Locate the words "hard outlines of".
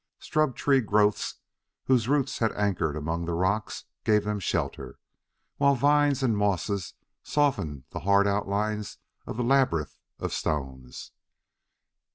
7.99-9.37